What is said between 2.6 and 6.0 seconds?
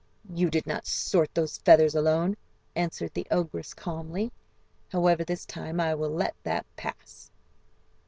answered the ogress calmly; "however, this time I